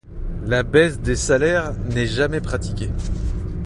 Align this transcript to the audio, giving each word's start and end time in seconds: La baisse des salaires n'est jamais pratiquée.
La 0.47 0.63
baisse 0.63 0.99
des 0.99 1.15
salaires 1.15 1.73
n'est 1.93 2.07
jamais 2.07 2.41
pratiquée. 2.41 2.89